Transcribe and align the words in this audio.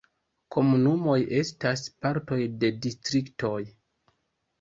Komunumoj 0.53 1.17
estas 1.39 1.83
partoj 2.05 2.39
de 2.63 2.71
distriktoj. 2.87 3.53